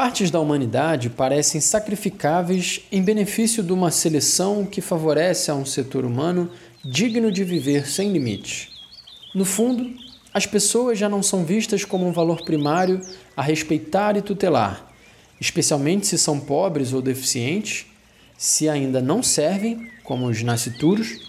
[0.00, 6.06] Partes da humanidade parecem sacrificáveis em benefício de uma seleção que favorece a um setor
[6.06, 6.50] humano
[6.82, 8.70] digno de viver sem limites.
[9.34, 9.94] No fundo,
[10.32, 13.02] as pessoas já não são vistas como um valor primário
[13.36, 14.90] a respeitar e tutelar,
[15.38, 17.84] especialmente se são pobres ou deficientes,
[18.38, 21.28] se ainda não servem, como os nascituros,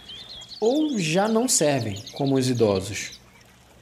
[0.62, 3.20] ou já não servem, como os idosos.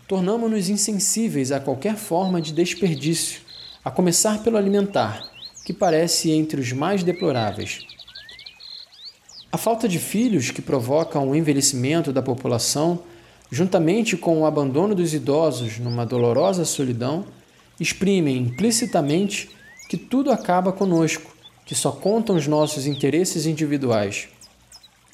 [0.08, 3.48] Tornamos-nos insensíveis a qualquer forma de desperdício
[3.90, 5.28] a começar pelo alimentar,
[5.66, 7.88] que parece entre os mais deploráveis.
[9.52, 13.00] A falta de filhos que provoca o envelhecimento da população,
[13.52, 17.25] juntamente com o abandono dos idosos numa dolorosa solidão,
[17.80, 19.50] exprimem implicitamente
[19.89, 21.36] que tudo acaba conosco,
[21.66, 24.28] que só contam os nossos interesses individuais.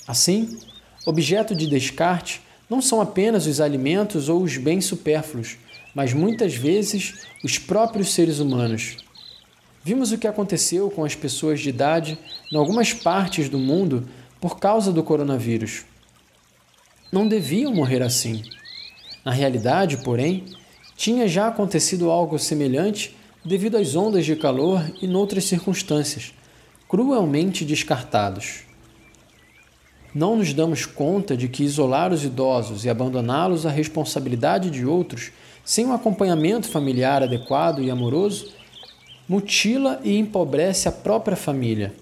[0.05, 0.59] Assim,
[1.05, 5.55] objeto de descarte não são apenas os alimentos ou os bens supérfluos,
[5.95, 8.97] mas muitas vezes os próprios seres humanos.
[9.81, 12.19] Vimos o que aconteceu com as pessoas de idade
[12.51, 14.05] em algumas partes do mundo
[14.41, 15.85] por causa do coronavírus.
[17.11, 18.43] Não deviam morrer assim.
[19.23, 20.43] Na realidade, porém,
[20.97, 26.33] tinha já acontecido algo semelhante devido às ondas de calor e noutras circunstâncias,
[26.89, 28.63] cruelmente descartados.
[30.13, 35.31] Não nos damos conta de que isolar os idosos e abandoná-los à responsabilidade de outros
[35.65, 38.53] sem um acompanhamento familiar adequado e amoroso,
[39.27, 41.93] mutila e empobrece a própria família.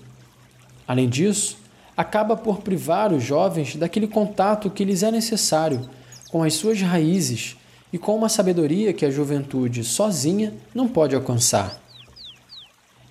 [0.85, 1.57] Além disso,
[1.95, 5.89] acaba por privar os jovens daquele contato que lhes é necessário
[6.29, 7.55] com as suas raízes
[7.91, 11.81] e com uma sabedoria que a juventude sozinha não pode alcançar.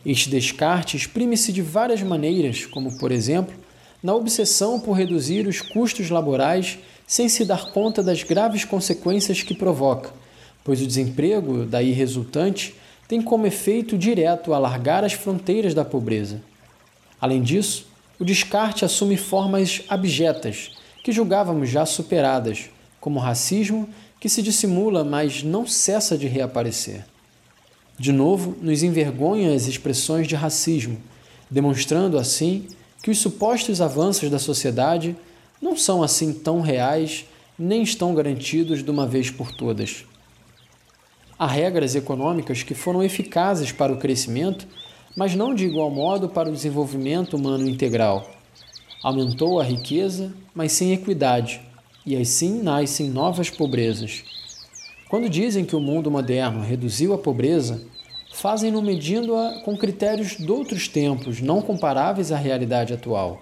[0.04, 3.54] Este descarte exprime-se de várias maneiras, como, por exemplo,
[4.02, 9.54] na obsessão por reduzir os custos laborais sem se dar conta das graves consequências que
[9.54, 10.10] provoca,
[10.64, 12.74] pois o desemprego, daí resultante,
[13.08, 16.40] tem como efeito direto alargar as fronteiras da pobreza.
[17.20, 17.86] Além disso,
[18.18, 20.70] o descarte assume formas abjetas,
[21.02, 22.70] que julgávamos já superadas,
[23.00, 23.88] como o racismo,
[24.20, 27.04] que se dissimula, mas não cessa de reaparecer.
[27.98, 30.96] De novo, nos envergonham as expressões de racismo,
[31.50, 32.66] demonstrando assim
[33.02, 35.16] que os supostos avanços da sociedade
[35.60, 37.26] não são assim tão reais
[37.58, 40.04] nem estão garantidos de uma vez por todas.
[41.38, 44.66] Há regras econômicas que foram eficazes para o crescimento,
[45.16, 48.30] mas não de igual modo para o desenvolvimento humano integral.
[49.02, 51.60] Aumentou a riqueza, mas sem equidade,
[52.06, 54.24] e assim nascem novas pobrezas.
[55.08, 57.82] Quando dizem que o mundo moderno reduziu a pobreza,
[58.32, 63.40] fazem-no medindo-a com critérios de outros tempos, não comparáveis à realidade atual.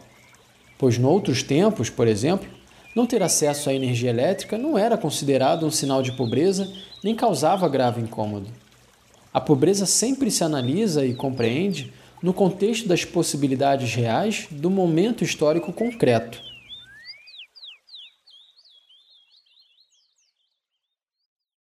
[0.79, 2.49] Pois, noutros tempos, por exemplo,
[2.95, 6.71] não ter acesso à energia elétrica não era considerado um sinal de pobreza
[7.03, 8.49] nem causava grave incômodo.
[9.33, 11.93] A pobreza sempre se analisa e compreende
[12.23, 16.50] no contexto das possibilidades reais do momento histórico concreto.